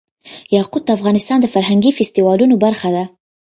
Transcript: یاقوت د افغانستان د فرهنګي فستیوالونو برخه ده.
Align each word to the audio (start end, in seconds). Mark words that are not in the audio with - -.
یاقوت 0.55 0.83
د 0.85 0.89
افغانستان 0.97 1.37
د 1.41 1.45
فرهنګي 1.53 1.91
فستیوالونو 1.97 2.55
برخه 2.65 2.89
ده. 2.95 3.03